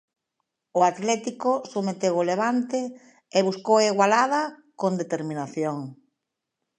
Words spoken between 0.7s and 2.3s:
O Atlético someteu o